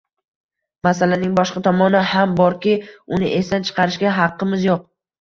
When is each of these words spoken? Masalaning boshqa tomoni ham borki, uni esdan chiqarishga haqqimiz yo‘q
Masalaning 0.87 1.35
boshqa 1.41 1.63
tomoni 1.69 2.03
ham 2.15 2.35
borki, 2.41 2.75
uni 3.21 3.33
esdan 3.39 3.71
chiqarishga 3.71 4.19
haqqimiz 4.21 4.71
yo‘q 4.73 4.87